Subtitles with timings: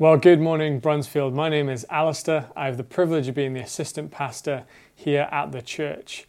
[0.00, 1.34] Well, good morning, Bruntsfield.
[1.34, 2.50] My name is Alistair.
[2.54, 4.62] I have the privilege of being the assistant pastor
[4.94, 6.24] here at the church.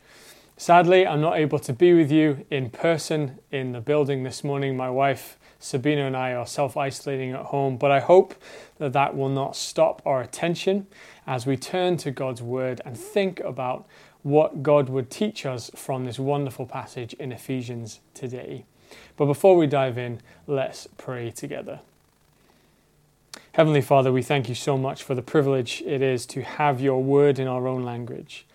[0.58, 4.76] Sadly, I'm not able to be with you in person in the building this morning.
[4.76, 8.34] My wife, Sabina, and I are self isolating at home, but I hope
[8.80, 10.88] that that will not stop our attention
[11.28, 13.86] as we turn to God's Word and think about
[14.24, 18.66] what God would teach us from this wonderful passage in Ephesians today.
[19.16, 21.82] But before we dive in, let's pray together.
[23.54, 27.02] Heavenly Father, we thank you so much for the privilege it is to have your
[27.02, 28.46] word in our own language.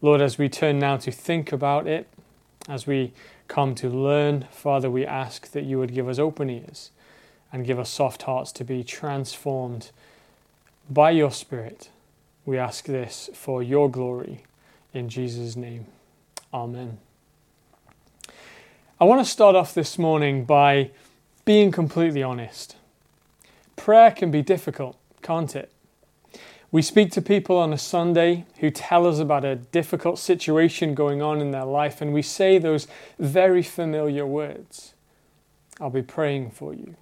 [0.00, 2.06] Lord, as we turn now to think about it,
[2.68, 3.12] as we
[3.48, 6.92] come to learn, Father, we ask that you would give us open ears
[7.52, 9.90] and give us soft hearts to be transformed
[10.88, 11.90] by your Spirit.
[12.46, 14.44] We ask this for your glory.
[14.94, 15.86] In Jesus' name,
[16.54, 16.98] Amen.
[19.00, 20.92] I want to start off this morning by
[21.44, 22.76] being completely honest.
[23.80, 25.72] Prayer can be difficult, can't it?
[26.70, 31.22] We speak to people on a Sunday who tell us about a difficult situation going
[31.22, 32.86] on in their life, and we say those
[33.18, 34.92] very familiar words
[35.80, 36.94] I'll be praying for you.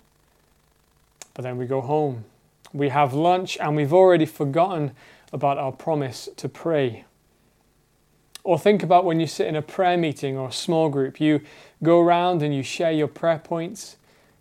[1.35, 2.25] But then we go home,
[2.73, 4.93] we have lunch, and we've already forgotten
[5.33, 7.07] about our promise to pray.
[8.45, 11.41] Or think about when you sit in a prayer meeting or a small group, you
[11.83, 13.97] go around and you share your prayer points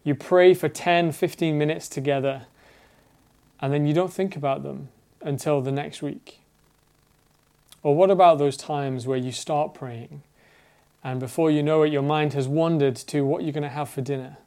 [0.08, 2.46] you pray for 10, 15 minutes together,
[3.60, 4.88] and then you don't think about them
[5.20, 6.40] until the next week.
[7.84, 10.22] Or what about those times where you start praying,
[11.04, 13.90] and before you know it, your mind has wandered to what you're going to have
[13.90, 14.38] for dinner,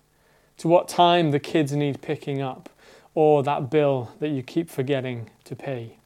[0.57, 2.71] to what time the kids need picking up,
[3.15, 5.97] or that bill that you keep forgetting to pay?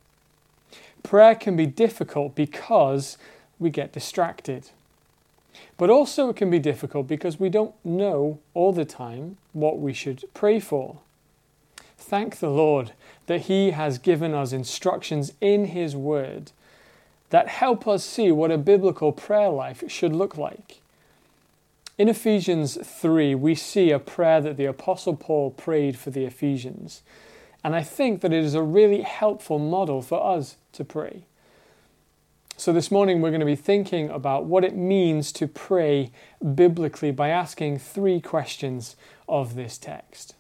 [1.05, 3.17] Prayer can be difficult because
[3.61, 4.71] we get distracted.
[5.77, 9.93] But also, it can be difficult because we don't know all the time what we
[9.93, 10.99] should pray for.
[11.97, 12.93] Thank the Lord
[13.27, 16.53] that He has given us instructions in His Word
[17.31, 20.81] that help us see what a biblical prayer life should look like.
[21.97, 27.03] In Ephesians 3, we see a prayer that the Apostle Paul prayed for the Ephesians.
[27.63, 31.25] And I think that it is a really helpful model for us to pray.
[32.57, 36.13] So, this morning we're going to be thinking about what it means to pray
[36.55, 38.95] biblically by asking three questions
[39.29, 40.37] of this text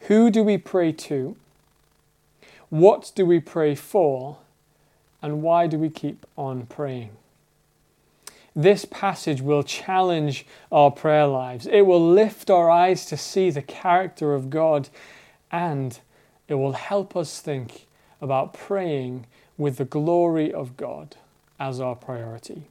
[0.00, 1.36] Who do we pray to?
[2.70, 4.38] What do we pray for?
[5.20, 7.10] And why do we keep on praying?
[8.56, 11.66] This passage will challenge our prayer lives.
[11.66, 14.88] It will lift our eyes to see the character of God,
[15.52, 15.98] and
[16.48, 17.86] it will help us think
[18.20, 19.26] about praying
[19.58, 21.16] with the glory of God
[21.60, 22.62] as our priority.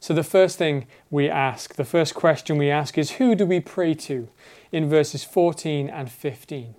[0.00, 3.60] So, the first thing we ask, the first question we ask is who do we
[3.60, 4.28] pray to
[4.70, 6.74] in verses 14 and 15?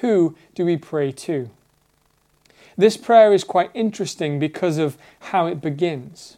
[0.00, 1.50] Who do we pray to?
[2.76, 6.36] This prayer is quite interesting because of how it begins.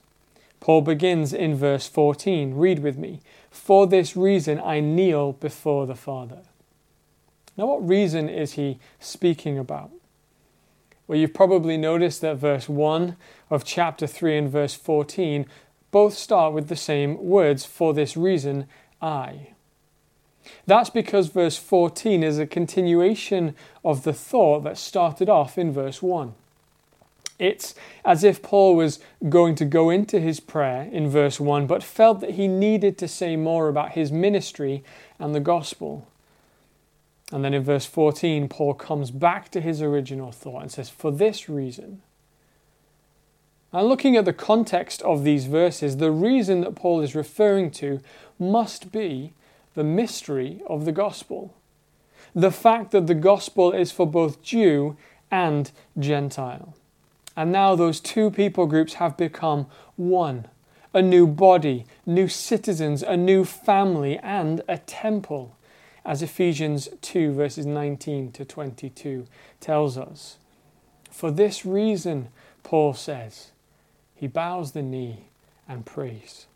[0.59, 2.55] Paul begins in verse 14.
[2.55, 3.21] Read with me.
[3.51, 6.39] For this reason I kneel before the Father.
[7.57, 9.91] Now, what reason is he speaking about?
[11.11, 13.17] Well, you've probably noticed that verse 1
[13.51, 15.45] of chapter 3 and verse 14
[15.91, 18.67] both start with the same words, for this reason,
[19.03, 19.49] I.
[20.69, 26.01] That's because verse 14 is a continuation of the thought that started off in verse
[26.01, 26.33] 1.
[27.41, 31.83] It's as if Paul was going to go into his prayer in verse 1, but
[31.83, 34.85] felt that he needed to say more about his ministry
[35.19, 36.07] and the gospel.
[37.31, 41.13] And then in verse 14, Paul comes back to his original thought and says, For
[41.13, 42.03] this reason.
[43.73, 48.01] And looking at the context of these verses, the reason that Paul is referring to
[48.39, 49.33] must be
[49.75, 51.55] the mystery of the gospel.
[52.35, 54.97] The fact that the gospel is for both Jew
[55.31, 56.75] and Gentile.
[57.37, 60.47] And now those two people groups have become one
[60.93, 65.57] a new body, new citizens, a new family, and a temple
[66.11, 69.29] as Ephesians 2, verses 19 to 22
[69.61, 70.39] tells us.
[71.09, 72.31] For this reason,
[72.65, 73.53] Paul says,
[74.17, 75.27] he bows the knee
[75.69, 76.47] and prays.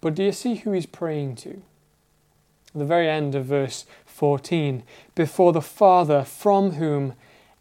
[0.00, 1.60] But do you see who he's praying to?
[2.74, 4.82] The very end of verse 14,
[5.14, 7.12] before the Father, from whom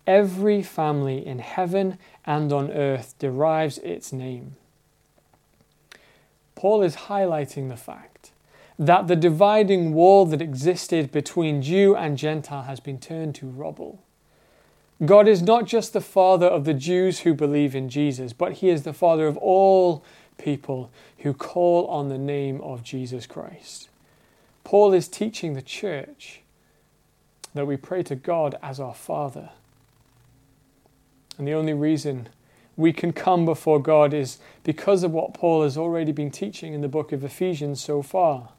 [0.08, 4.56] every family in heaven and on earth derives its name.
[6.56, 8.17] Paul is highlighting the fact
[8.80, 14.04] that the dividing wall that existed between Jew and Gentile has been turned to rubble.
[15.06, 18.70] God is not just the Father of the Jews who believe in Jesus, but He
[18.70, 20.04] is the Father of all
[20.38, 23.90] people who call on the name of Jesus Christ.
[24.64, 26.42] Paul is teaching the church
[27.54, 29.50] that we pray to God as our Father.
[31.38, 32.30] And the only reason
[32.76, 36.82] we can come before God is because of what Paul has already been teaching in
[36.82, 38.50] the book of Ephesians so far.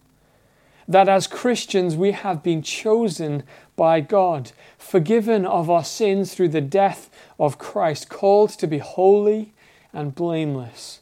[0.88, 3.42] That as Christians we have been chosen
[3.76, 9.52] by God, forgiven of our sins through the death of Christ, called to be holy
[9.92, 11.00] and blameless,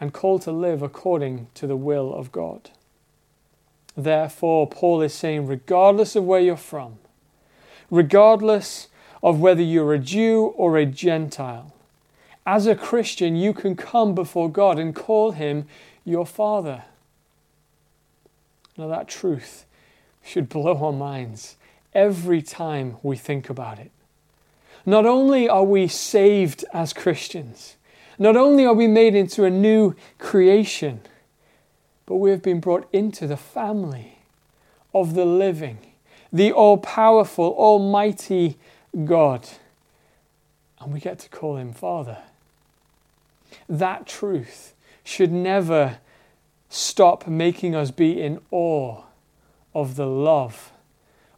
[0.00, 2.70] and called to live according to the will of God.
[3.96, 6.98] Therefore, Paul is saying, regardless of where you're from,
[7.90, 8.88] regardless
[9.22, 11.74] of whether you're a Jew or a Gentile.
[12.46, 15.66] As a Christian, you can come before God and call Him
[16.04, 16.84] your Father.
[18.78, 19.66] Now, that truth
[20.24, 21.56] should blow our minds
[21.92, 23.90] every time we think about it.
[24.86, 27.76] Not only are we saved as Christians,
[28.18, 31.00] not only are we made into a new creation,
[32.06, 34.18] but we have been brought into the family
[34.94, 35.78] of the living,
[36.32, 38.56] the all powerful, almighty
[39.04, 39.48] God.
[40.80, 42.18] And we get to call him Father.
[43.68, 45.98] That truth should never
[46.68, 49.02] stop making us be in awe
[49.74, 50.72] of the love,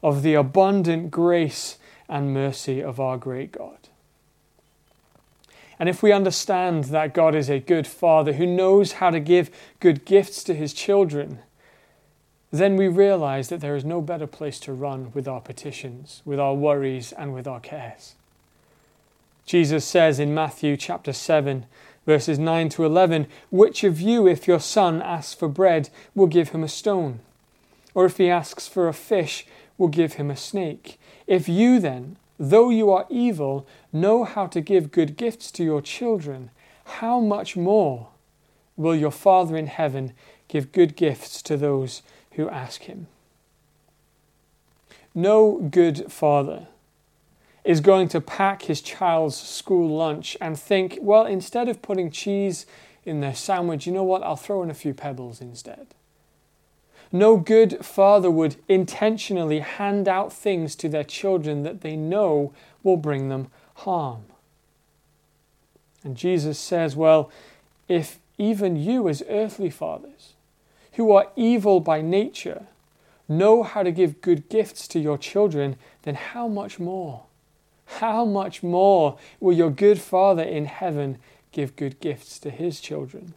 [0.03, 1.79] of the abundant grace
[2.09, 3.77] and mercy of our great God.
[5.79, 9.51] And if we understand that God is a good Father who knows how to give
[9.81, 11.39] good gifts to his children,
[12.53, 16.39] then we realize that there is no better place to run with our petitions, with
[16.39, 18.15] our worries, and with our cares.
[19.47, 21.65] Jesus says in Matthew chapter 7,
[22.07, 26.51] verses 9 to 11 Which of you, if your son asks for bread, will give
[26.51, 27.21] him a stone?
[27.95, 30.99] Or if he asks for a fish, will give him a snake?
[31.27, 35.83] If you then, though you are evil, know how to give good gifts to your
[35.83, 36.51] children,
[36.85, 38.09] how much more
[38.77, 40.13] will your Father in heaven
[40.51, 42.03] give good gifts to those
[42.33, 43.07] who ask him.
[45.15, 46.67] No good father
[47.65, 52.67] is going to pack his child's school lunch and think, well, instead of putting cheese
[53.05, 54.23] in their sandwich, you know what?
[54.23, 55.89] I'll throw in a few pebbles instead.
[57.13, 62.53] No good father would intentionally hand out things to their children that they know
[62.83, 64.25] will bring them harm.
[66.05, 67.31] And Jesus says, well,
[67.89, 70.35] if even you, as earthly fathers,
[70.93, 72.67] who are evil by nature
[73.29, 77.25] know how to give good gifts to your children, then how much more?
[77.99, 81.19] How much more will your good Father in heaven
[81.53, 83.35] give good gifts to his children?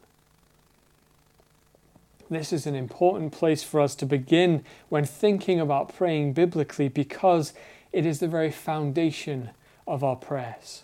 [2.29, 7.53] This is an important place for us to begin when thinking about praying biblically because
[7.91, 9.49] it is the very foundation
[9.85, 10.83] of our prayers.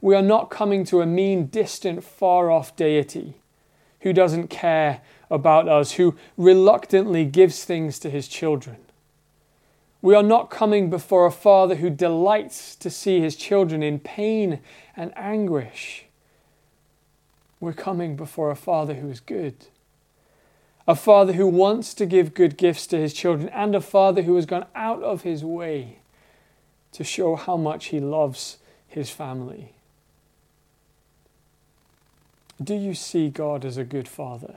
[0.00, 3.34] We are not coming to a mean, distant, far off deity
[4.00, 5.00] who doesn't care
[5.30, 8.76] about us, who reluctantly gives things to his children.
[10.02, 14.60] We are not coming before a father who delights to see his children in pain
[14.96, 16.06] and anguish.
[17.60, 19.54] We're coming before a father who is good.
[20.88, 24.34] A father who wants to give good gifts to his children, and a father who
[24.36, 25.98] has gone out of his way
[26.92, 28.56] to show how much he loves
[28.88, 29.74] his family.
[32.62, 34.56] Do you see God as a good father?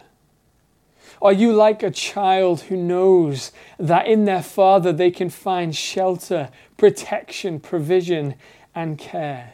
[1.21, 6.49] Are you like a child who knows that in their father they can find shelter,
[6.77, 8.35] protection, provision,
[8.75, 9.53] and care?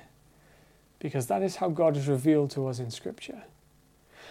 [0.99, 3.43] Because that is how God is revealed to us in Scripture.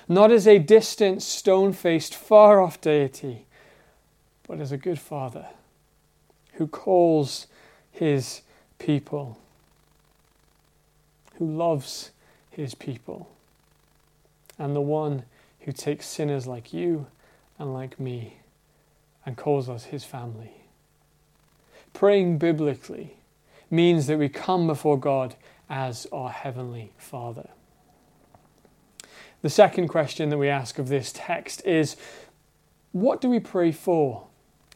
[0.08, 3.47] Not as a distant, stone faced, far off deity,
[4.47, 5.47] but as a good father
[6.54, 7.47] who calls
[7.92, 8.42] his
[8.78, 9.38] people,
[11.37, 12.11] who loves
[12.50, 13.28] his people,
[14.58, 15.25] and the one
[15.61, 17.06] who takes sinners like you
[17.58, 18.38] and like me
[19.26, 20.52] and calls us his family.
[21.92, 23.16] Praying biblically
[23.70, 25.34] means that we come before God
[25.68, 27.48] as our Heavenly Father.
[29.42, 31.96] The second question that we ask of this text is
[32.92, 34.26] what do we pray for?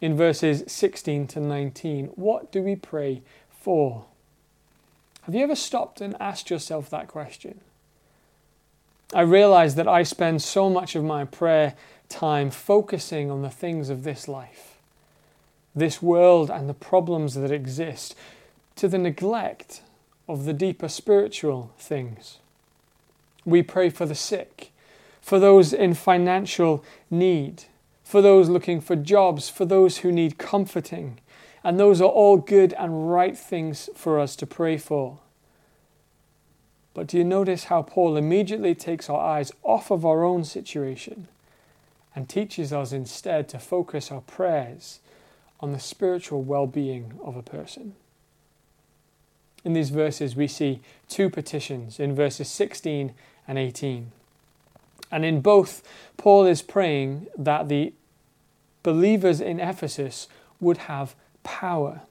[0.00, 4.04] In verses 16 to 19, what do we pray for?
[5.22, 7.60] Have you ever stopped and asked yourself that question?
[9.14, 11.74] I realize that I spend so much of my prayer
[12.12, 14.76] time focusing on the things of this life,
[15.74, 18.14] this world, and the problems that exist,
[18.76, 19.80] to the neglect
[20.28, 22.38] of the deeper spiritual things.
[23.44, 24.70] We pray for the sick,
[25.20, 27.64] for those in financial need,
[28.04, 31.18] for those looking for jobs, for those who need comforting.
[31.64, 35.18] And those are all good and right things for us to pray for.
[36.92, 41.28] But do you notice how Paul immediately takes our eyes off of our own situation
[42.14, 45.00] and teaches us instead to focus our prayers
[45.60, 47.94] on the spiritual well being of a person.
[49.64, 53.14] In these verses, we see two petitions in verses 16
[53.46, 54.10] and 18.
[55.10, 55.82] And in both,
[56.16, 57.92] Paul is praying that the
[58.82, 60.26] believers in Ephesus
[60.58, 61.14] would have
[61.44, 62.02] power.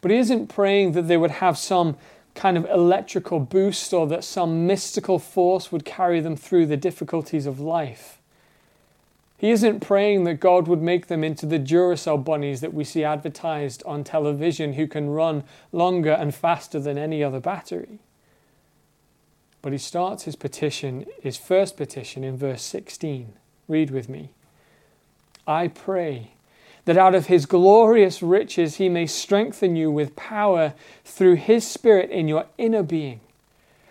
[0.00, 1.96] But he isn't praying that they would have some
[2.34, 7.46] kind of electrical boost or that some mystical force would carry them through the difficulties
[7.46, 8.18] of life.
[9.36, 13.04] He isn't praying that God would make them into the Duracell bunnies that we see
[13.04, 17.98] advertised on television who can run longer and faster than any other battery.
[19.60, 23.34] But he starts his petition, his first petition, in verse 16.
[23.66, 24.30] Read with me.
[25.46, 26.33] I pray
[26.84, 30.74] that out of his glorious riches he may strengthen you with power
[31.04, 33.20] through his Spirit in your inner being,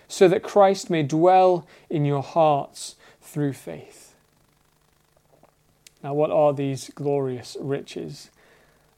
[0.08, 4.14] so that Christ may dwell in your hearts through faith.
[6.04, 8.30] Now, what are these glorious riches?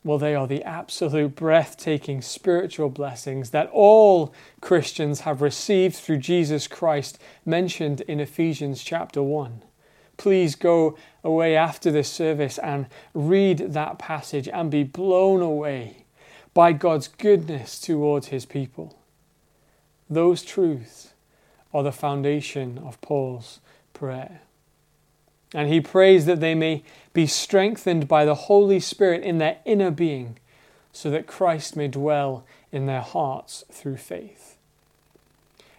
[0.03, 6.67] Well, they are the absolute breathtaking spiritual blessings that all Christians have received through Jesus
[6.67, 9.61] Christ, mentioned in Ephesians chapter 1.
[10.17, 16.05] Please go away after this service and read that passage and be blown away
[16.53, 18.97] by God's goodness towards his people.
[20.09, 21.13] Those truths
[21.73, 23.59] are the foundation of Paul's
[23.93, 24.41] prayer.
[25.53, 29.91] And he prays that they may be strengthened by the Holy Spirit in their inner
[29.91, 30.37] being,
[30.93, 34.57] so that Christ may dwell in their hearts through faith.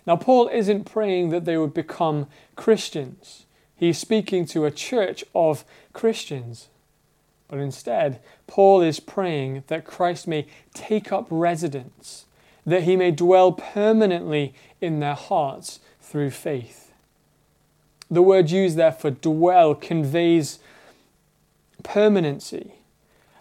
[0.06, 3.45] Now, Paul isn't praying that they would become Christians.
[3.76, 6.68] He's speaking to a church of Christians.
[7.48, 12.24] But instead, Paul is praying that Christ may take up residence,
[12.64, 16.92] that he may dwell permanently in their hearts through faith.
[18.10, 20.58] The word used there for dwell conveys
[21.82, 22.72] permanency,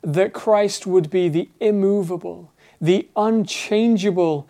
[0.01, 4.47] that Christ would be the immovable, the unchangeable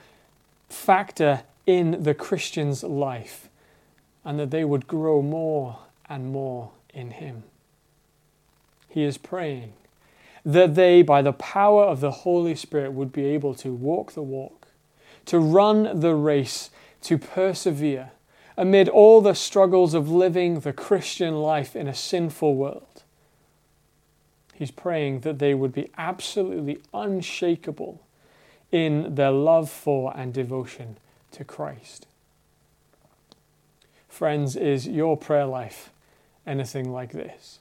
[0.68, 3.45] factor in the Christian's life,
[4.26, 5.80] and that they would grow more
[6.10, 7.44] and more in Him.
[8.90, 9.74] He is praying
[10.44, 14.22] that they, by the power of the Holy Spirit, would be able to walk the
[14.22, 14.68] walk,
[15.26, 16.70] to run the race,
[17.02, 18.12] to persevere
[18.58, 23.04] amid all the struggles of living the Christian life in a sinful world.
[24.54, 28.02] He's praying that they would be absolutely unshakable
[28.72, 30.98] in their love for and devotion
[31.32, 32.08] to Christ.
[34.16, 35.90] Friends, is your prayer life
[36.48, 37.60] anything like this?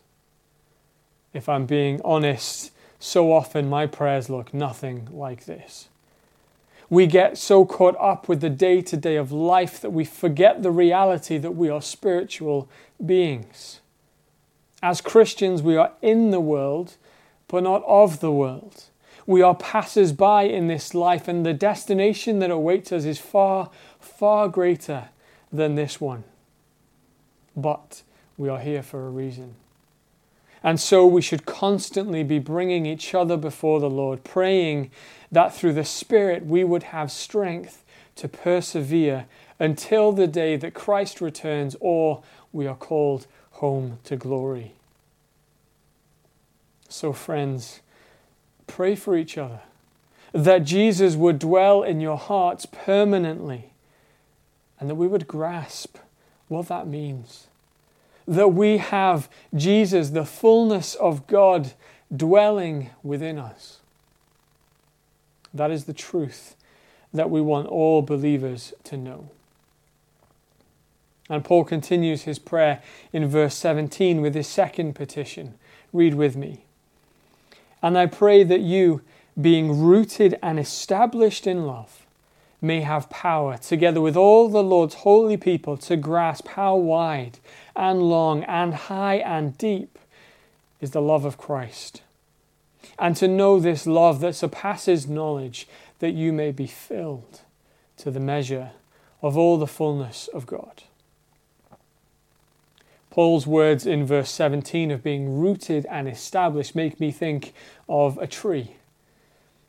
[1.32, 2.70] If I'm being honest,
[3.00, 5.88] so often my prayers look nothing like this.
[6.88, 10.62] We get so caught up with the day to day of life that we forget
[10.62, 12.68] the reality that we are spiritual
[13.04, 13.80] beings.
[14.80, 16.94] As Christians, we are in the world,
[17.48, 18.84] but not of the world.
[19.26, 23.70] We are passers by in this life, and the destination that awaits us is far,
[23.98, 25.08] far greater
[25.52, 26.22] than this one.
[27.56, 28.02] But
[28.36, 29.54] we are here for a reason.
[30.62, 34.90] And so we should constantly be bringing each other before the Lord, praying
[35.30, 37.84] that through the Spirit we would have strength
[38.16, 39.26] to persevere
[39.58, 44.72] until the day that Christ returns or we are called home to glory.
[46.88, 47.80] So, friends,
[48.66, 49.60] pray for each other
[50.32, 53.70] that Jesus would dwell in your hearts permanently
[54.80, 55.96] and that we would grasp
[56.48, 57.46] what that means
[58.26, 61.72] that we have Jesus, the fullness of God,
[62.14, 63.80] dwelling within us.
[65.52, 66.56] That is the truth
[67.12, 69.28] that we want all believers to know.
[71.28, 72.82] And Paul continues his prayer
[73.12, 75.54] in verse 17 with his second petition.
[75.92, 76.64] Read with me.
[77.82, 79.02] And I pray that you,
[79.40, 82.03] being rooted and established in love,
[82.64, 87.38] may have power, together with all the Lord's holy people, to grasp how wide
[87.76, 89.98] and long and high and deep
[90.80, 92.02] is the love of Christ,
[92.98, 95.68] and to know this love that surpasses knowledge,
[96.00, 97.42] that you may be filled
[97.98, 98.72] to the measure
[99.22, 100.82] of all the fullness of God.
[103.10, 107.54] Paul's words in verse 17 of being rooted and established make me think
[107.88, 108.74] of a tree.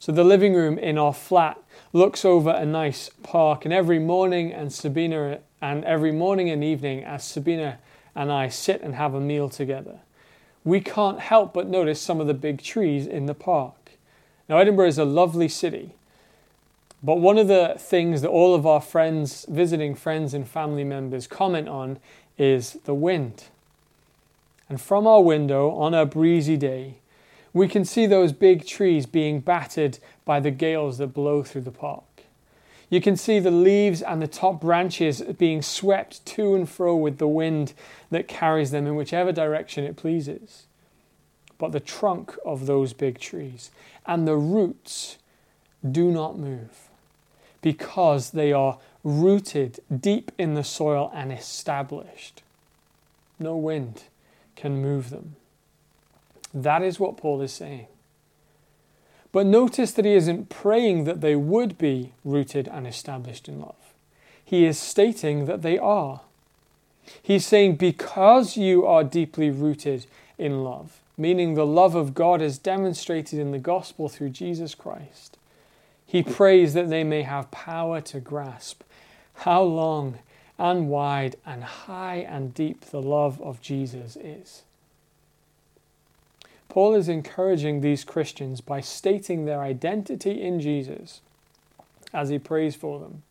[0.05, 1.59] So the living room in our flat
[1.91, 7.03] looks over a nice park, and every morning and Sabina and every morning and evening,
[7.03, 7.79] as Sabina
[8.13, 10.01] and I sit and have a meal together,
[10.63, 13.93] we can't help but notice some of the big trees in the park.
[14.47, 15.95] Now, Edinburgh is a lovely city,
[17.01, 21.25] but one of the things that all of our friends, visiting friends and family members,
[21.25, 21.97] comment on
[22.37, 23.45] is the wind.
[24.69, 26.97] And from our window on a breezy day,
[27.55, 31.71] We can see those big trees being battered by the gales that blow through the
[31.71, 32.03] park.
[32.89, 37.17] You can see the leaves and the top branches being swept to and fro with
[37.17, 37.71] the wind
[38.09, 40.65] that carries them in whichever direction it pleases.
[41.57, 43.71] But the trunk of those big trees
[44.05, 45.17] and the roots
[45.89, 46.89] do not move
[47.61, 52.43] because they are rooted deep in the soil and established.
[53.39, 54.03] No wind
[54.57, 55.37] can move them.
[56.55, 57.87] That is what Paul is saying.
[59.33, 63.75] But notice that he isn't praying that they would be rooted and established in love.
[64.43, 66.21] He is stating that they are.
[67.21, 70.05] He's saying, because you are deeply rooted
[70.37, 75.37] in love, meaning the love of God is demonstrated in the gospel through Jesus Christ,
[76.05, 78.83] he prays that they may have power to grasp
[79.39, 80.19] how long
[80.57, 84.61] and wide and high and deep the love of Jesus is.
[86.75, 91.21] Paul is encouraging these Christians by stating their identity in Jesus
[92.13, 93.23] as he prays for them.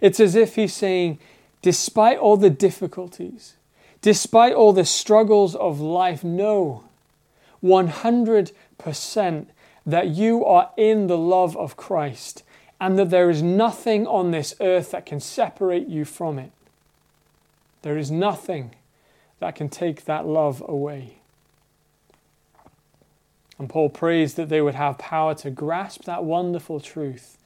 [0.00, 1.20] It's as if he's saying,
[1.62, 3.54] despite all the difficulties,
[4.00, 6.82] despite all the struggles of life, know
[7.62, 9.46] 100%
[9.86, 12.42] that you are in the love of Christ
[12.80, 16.50] and that there is nothing on this earth that can separate you from it.
[17.82, 18.74] There is nothing
[19.38, 21.17] that can take that love away.
[23.58, 27.38] And Paul prays that they would have power to grasp that wonderful truth.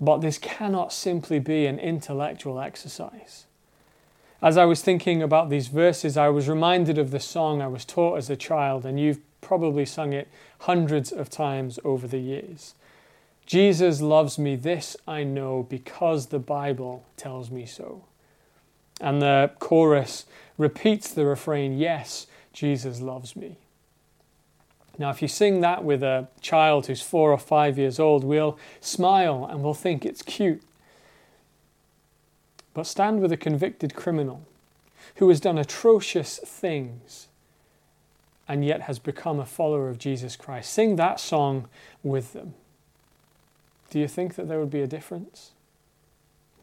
[0.00, 3.46] But this cannot simply be an intellectual exercise.
[4.42, 7.86] As I was thinking about these verses, I was reminded of the song I was
[7.86, 10.28] taught as a child, and you've probably sung it
[10.60, 12.74] hundreds of times over the years.
[13.46, 18.04] Jesus loves me, this I know, because the Bible tells me so.
[19.00, 20.26] And the chorus
[20.58, 23.56] repeats the refrain, Yes, Jesus loves me.
[24.98, 28.58] Now, if you sing that with a child who's four or five years old, we'll
[28.80, 30.62] smile and we'll think it's cute.
[32.74, 34.46] But stand with a convicted criminal
[35.16, 37.28] who has done atrocious things
[38.46, 40.72] and yet has become a follower of Jesus Christ.
[40.72, 41.68] Sing that song
[42.02, 42.54] with them.
[43.90, 45.52] Do you think that there would be a difference?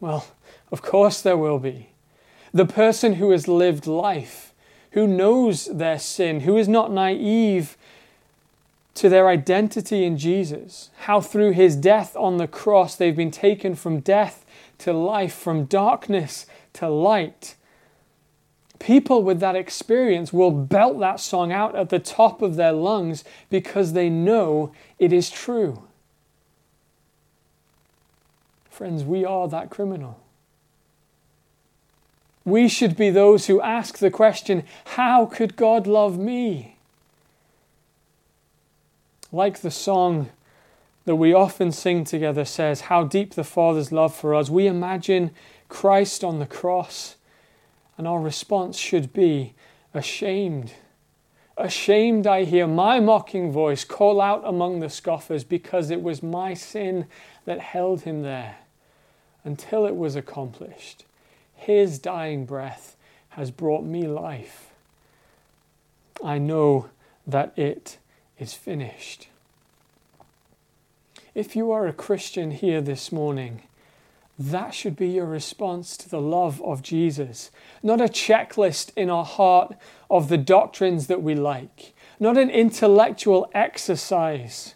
[0.00, 0.26] Well,
[0.70, 1.90] of course there will be.
[2.52, 4.52] The person who has lived life,
[4.90, 7.76] who knows their sin, who is not naive
[8.94, 13.74] to their identity in Jesus, how through his death on the cross they've been taken
[13.74, 14.44] from death
[14.78, 17.56] to life, from darkness to light.
[18.78, 23.24] People with that experience will belt that song out at the top of their lungs
[23.48, 25.84] because they know it is true.
[28.68, 30.18] Friends, we are that criminal.
[32.44, 36.71] We should be those who ask the question how could God love me?
[39.32, 40.28] Like the song
[41.04, 45.30] that we often sing together says, How deep the Father's love for us, we imagine
[45.68, 47.16] Christ on the cross,
[47.96, 49.54] and our response should be,
[49.94, 50.72] Ashamed.
[51.56, 56.54] Ashamed, I hear my mocking voice call out among the scoffers because it was my
[56.54, 57.06] sin
[57.44, 58.56] that held him there
[59.44, 61.04] until it was accomplished.
[61.54, 62.96] His dying breath
[63.30, 64.70] has brought me life.
[66.24, 66.88] I know
[67.26, 67.98] that it
[68.42, 69.28] is finished.
[71.32, 73.62] If you are a Christian here this morning,
[74.38, 77.52] that should be your response to the love of Jesus.
[77.82, 79.76] Not a checklist in our heart
[80.10, 84.74] of the doctrines that we like, not an intellectual exercise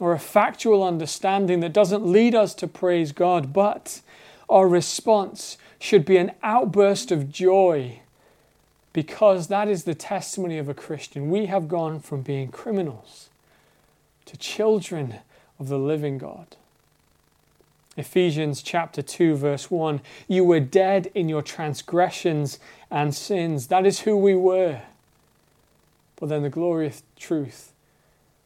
[0.00, 4.00] or a factual understanding that doesn't lead us to praise God, but
[4.48, 8.00] our response should be an outburst of joy
[8.96, 11.28] because that is the testimony of a Christian.
[11.28, 13.28] We have gone from being criminals
[14.24, 15.16] to children
[15.60, 16.56] of the living God.
[17.98, 22.58] Ephesians chapter 2, verse 1 You were dead in your transgressions
[22.90, 23.66] and sins.
[23.66, 24.80] That is who we were.
[26.18, 27.74] But then the glorious truth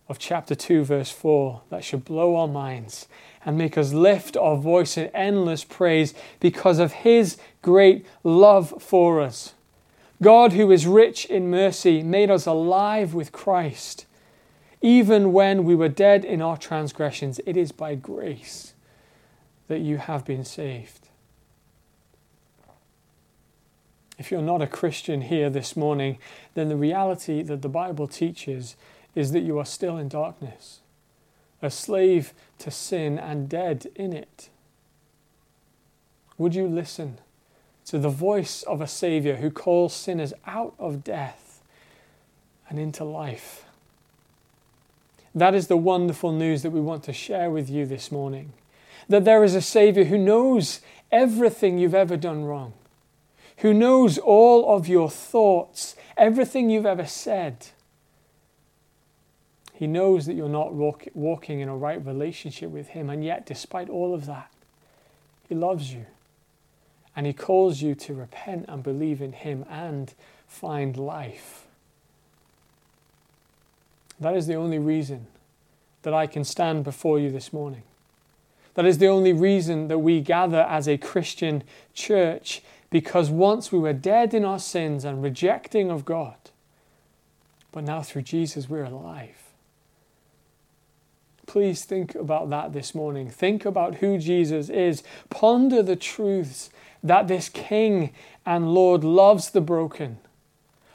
[0.08, 3.06] of chapter 2, verse 4, that should blow our minds
[3.46, 9.20] and make us lift our voice in endless praise because of His great love for
[9.20, 9.54] us.
[10.22, 14.06] God, who is rich in mercy, made us alive with Christ.
[14.82, 18.74] Even when we were dead in our transgressions, it is by grace
[19.68, 21.08] that you have been saved.
[24.18, 26.18] If you're not a Christian here this morning,
[26.54, 28.76] then the reality that the Bible teaches
[29.14, 30.80] is that you are still in darkness,
[31.62, 34.50] a slave to sin and dead in it.
[36.36, 37.18] Would you listen?
[37.90, 41.60] To the voice of a Savior who calls sinners out of death
[42.68, 43.64] and into life.
[45.34, 48.52] That is the wonderful news that we want to share with you this morning.
[49.08, 52.74] That there is a Savior who knows everything you've ever done wrong,
[53.56, 57.66] who knows all of your thoughts, everything you've ever said.
[59.72, 63.46] He knows that you're not walk, walking in a right relationship with Him, and yet,
[63.46, 64.52] despite all of that,
[65.48, 66.06] He loves you.
[67.20, 70.14] And He calls you to repent and believe in Him and
[70.48, 71.66] find life.
[74.18, 75.26] That is the only reason
[76.00, 77.82] that I can stand before you this morning.
[78.72, 83.78] That is the only reason that we gather as a Christian church, because once we
[83.78, 86.38] were dead in our sins and rejecting of God,
[87.70, 89.36] but now through Jesus we're alive.
[91.46, 93.28] Please think about that this morning.
[93.28, 95.02] Think about who Jesus is.
[95.28, 96.70] Ponder the truths
[97.02, 98.12] that this King
[98.44, 100.18] and Lord loves the broken,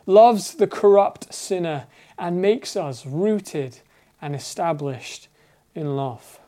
[0.05, 1.85] loves the corrupt sinner,
[2.17, 3.79] and makes us rooted
[4.21, 5.27] and established
[5.73, 6.39] in love.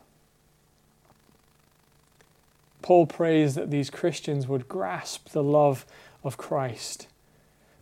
[2.82, 5.84] Paul prays that these Christians would grasp the love
[6.24, 7.06] of Christ.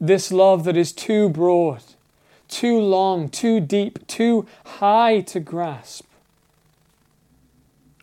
[0.01, 1.83] This love that is too broad,
[2.49, 6.07] too long, too deep, too high to grasp.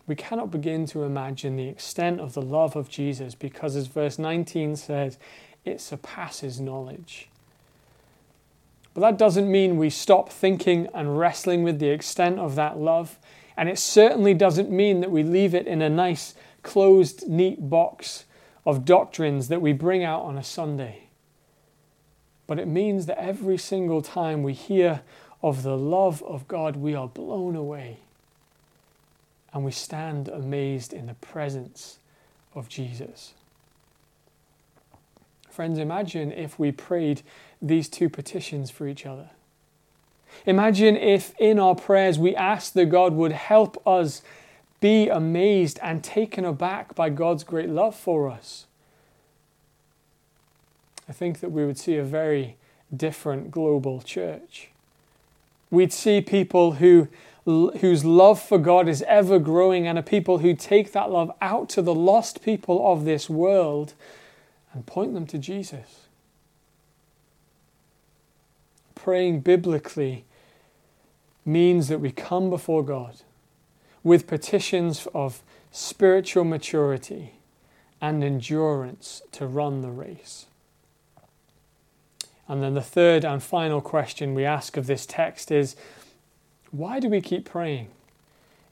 [0.06, 4.18] We cannot begin to imagine the extent of the love of Jesus because, as verse
[4.18, 5.18] 19 says,
[5.64, 7.28] it surpasses knowledge.
[8.92, 13.18] But that doesn't mean we stop thinking and wrestling with the extent of that love.
[13.56, 18.24] And it certainly doesn't mean that we leave it in a nice, closed, neat box
[18.66, 21.08] of doctrines that we bring out on a Sunday.
[22.46, 25.00] But it means that every single time we hear
[25.42, 27.98] of the love of God, we are blown away.
[29.54, 31.98] And we stand amazed in the presence
[32.54, 33.32] of Jesus.
[35.48, 37.22] Friends, imagine if we prayed
[37.62, 39.30] these two petitions for each other.
[40.44, 44.22] Imagine if in our prayers we asked that God would help us
[44.80, 48.66] be amazed and taken aback by God's great love for us.
[51.08, 52.56] I think that we would see a very
[52.94, 54.70] different global church.
[55.70, 57.08] We'd see people who,
[57.44, 61.68] whose love for God is ever growing and a people who take that love out
[61.70, 63.92] to the lost people of this world
[64.72, 66.06] and point them to Jesus.
[68.94, 70.24] Praying biblically
[71.44, 73.16] means that we come before God
[74.02, 77.34] with petitions of spiritual maturity
[78.00, 80.46] and endurance to run the race.
[82.48, 85.76] And then the third and final question we ask of this text is
[86.74, 87.88] why do we keep praying?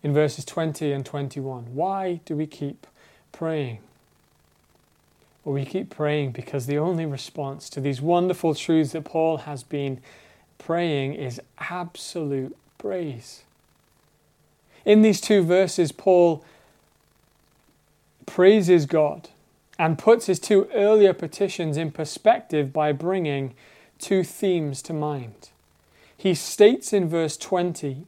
[0.03, 2.87] In verses 20 and 21, why do we keep
[3.31, 3.79] praying?
[5.45, 9.63] Well, we keep praying because the only response to these wonderful truths that Paul has
[9.63, 10.01] been
[10.59, 13.43] praying is absolute praise.
[14.85, 16.45] In these two verses, Paul
[18.27, 19.29] praises God
[19.79, 23.55] and puts his two earlier petitions in perspective by bringing
[24.01, 25.51] two themes to mind.
[26.23, 28.07] He states in verse 20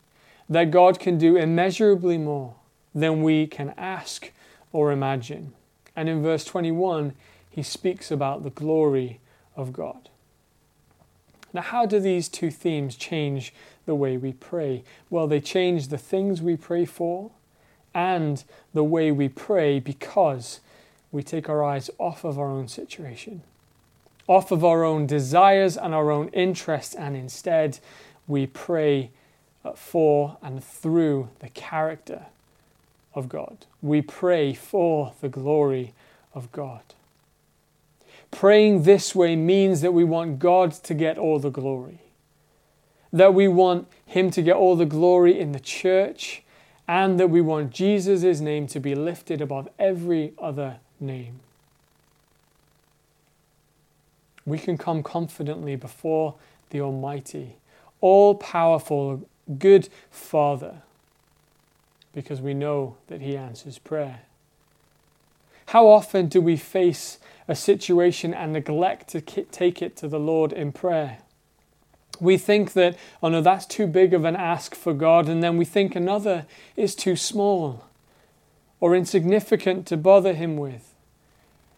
[0.49, 2.55] that God can do immeasurably more
[2.95, 4.31] than we can ask
[4.73, 5.53] or imagine.
[5.97, 7.15] And in verse 21,
[7.51, 9.19] he speaks about the glory
[9.57, 10.11] of God.
[11.53, 13.53] Now, how do these two themes change
[13.85, 14.85] the way we pray?
[15.11, 17.33] Well, they change the things we pray for
[17.93, 20.61] and the way we pray because
[21.11, 23.43] we take our eyes off of our own situation,
[24.29, 27.81] off of our own desires and our own interests, and instead
[28.27, 29.11] we pray
[29.65, 32.27] uh, for and through the character
[33.15, 33.67] of God.
[33.83, 35.95] We pray for the glory
[36.35, 36.83] of God.
[38.31, 42.01] Praying this way means that we want God to get all the glory,
[43.13, 46.43] that we want Him to get all the glory in the church,
[46.89, 51.41] and that we want Jesus' name to be lifted above every other name.
[54.45, 56.35] We can come confidently before
[56.71, 57.57] the Almighty,
[58.05, 59.27] all powerful,
[59.59, 60.83] good Father,
[62.13, 64.21] because we know that He answers prayer.
[65.69, 70.53] How often do we face a situation and neglect to take it to the Lord
[70.53, 71.19] in prayer.
[72.21, 75.57] We think that, oh no, that's too big of an ask for God, and then
[75.57, 77.85] we think another is too small
[78.81, 80.95] or insignificant to bother Him with.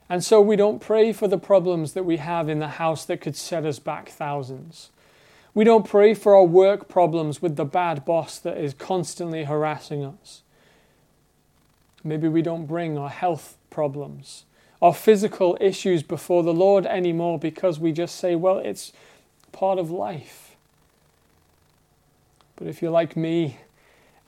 [0.09, 3.21] And so we don't pray for the problems that we have in the house that
[3.21, 4.91] could set us back thousands.
[5.57, 10.05] We don't pray for our work problems with the bad boss that is constantly harassing
[10.05, 10.43] us.
[12.05, 14.45] Maybe we don't bring our health problems
[14.83, 18.93] our physical issues before the Lord anymore because we just say, well, it's
[19.53, 20.57] part of life.
[22.57, 23.59] But if you're like me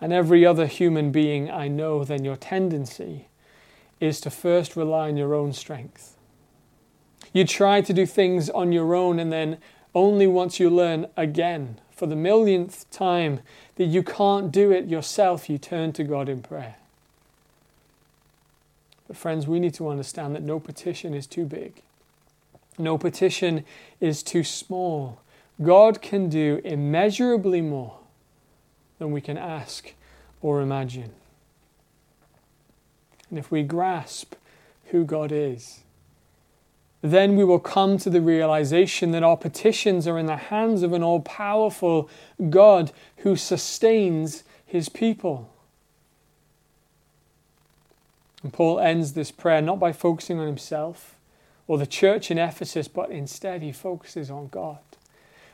[0.01, 3.29] and every other human being I know, then your tendency
[4.01, 6.17] is to first rely on your own strength.
[7.33, 9.59] You try to do things on your own, and then
[9.99, 13.41] only once you learn again, for the millionth time,
[13.77, 16.77] that you can't do it yourself, you turn to God in prayer.
[19.07, 21.83] But, friends, we need to understand that no petition is too big,
[22.79, 23.65] no petition
[24.01, 25.21] is too small.
[25.61, 27.99] God can do immeasurably more
[28.99, 29.93] than we can ask
[30.41, 31.11] or imagine.
[33.29, 34.35] And if we grasp
[34.87, 35.81] who God is,
[37.01, 40.93] then we will come to the realization that our petitions are in the hands of
[40.93, 42.11] an all powerful
[42.51, 45.53] God who sustains his people.
[48.43, 51.17] And Paul ends this prayer not by focusing on himself
[51.67, 54.79] or the church in Ephesus, but instead he focuses on God,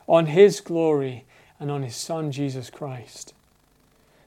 [0.07, 1.24] on his glory,
[1.61, 3.33] and on his Son, Jesus Christ.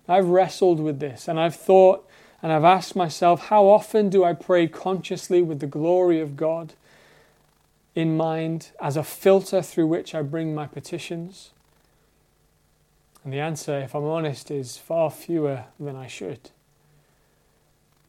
[0.07, 2.07] I've wrestled with this and I've thought
[2.41, 6.73] and I've asked myself, how often do I pray consciously with the glory of God
[7.97, 11.49] in mind as a filter through which I bring my petitions?
[13.23, 16.51] And the answer, if I'm honest, is far fewer than I should.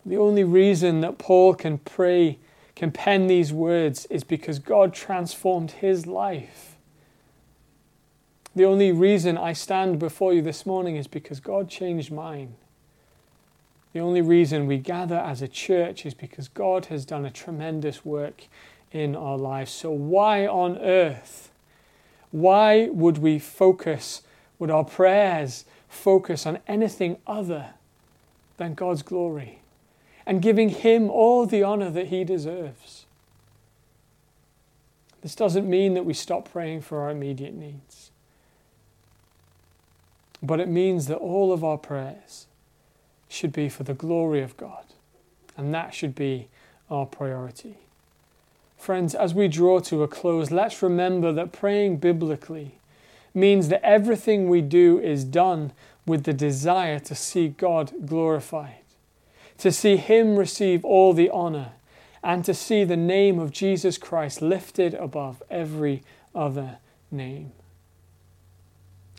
[0.05, 2.39] The only reason that Paul can pray,
[2.77, 6.77] can pen these words, is because God transformed his life.
[8.55, 12.57] The only reason I stand before you this morning is because God changed mine.
[13.95, 18.05] The only reason we gather as a church is because God has done a tremendous
[18.05, 18.49] work
[18.93, 19.71] in our lives.
[19.71, 21.51] So, why on earth?
[22.31, 24.23] Why would we focus,
[24.59, 27.71] would our prayers focus on anything other
[28.59, 29.61] than God's glory
[30.27, 33.07] and giving Him all the honor that He deserves?
[35.23, 38.11] This doesn't mean that we stop praying for our immediate needs,
[40.43, 42.47] but it means that all of our prayers
[43.29, 44.85] should be for the glory of God,
[45.57, 46.49] and that should be
[46.91, 47.79] our priority.
[48.79, 52.79] Friends, as we draw to a close, let's remember that praying biblically
[53.35, 55.73] means that everything we do is done
[56.07, 58.85] with the desire to see God glorified,
[59.59, 61.73] to see Him receive all the honor,
[62.23, 66.03] and to see the name of Jesus Christ lifted above every
[66.35, 66.79] other
[67.11, 67.53] name.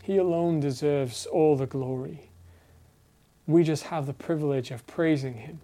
[0.02, 2.30] He alone deserves all the glory.
[3.46, 5.60] We just have the privilege of praising Him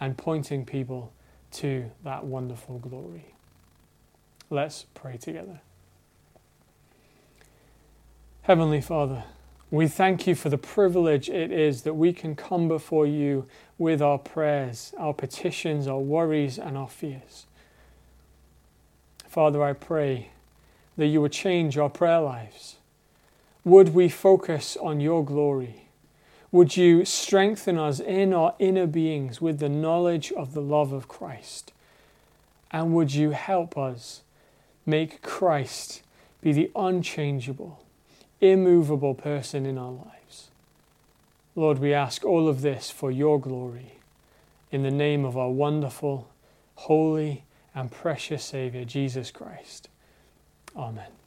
[0.00, 1.12] and pointing people
[1.52, 3.34] to that wonderful glory.
[4.50, 5.60] Let's pray together.
[8.42, 9.24] Heavenly Father,
[9.70, 13.46] we thank you for the privilege it is that we can come before you
[13.78, 17.46] with our prayers, our petitions, our worries, and our fears.
[19.28, 20.30] Father, I pray
[20.98, 22.76] that you would change our prayer lives.
[23.64, 25.86] Would we focus on your glory?
[26.52, 31.08] Would you strengthen us in our inner beings with the knowledge of the love of
[31.08, 31.72] Christ?
[32.70, 34.22] And would you help us
[34.84, 36.02] make Christ
[36.42, 37.82] be the unchangeable,
[38.42, 40.50] immovable person in our lives?
[41.56, 43.94] Lord, we ask all of this for your glory.
[44.70, 46.28] In the name of our wonderful,
[46.74, 49.88] holy, and precious Saviour, Jesus Christ.
[50.76, 51.21] Amen.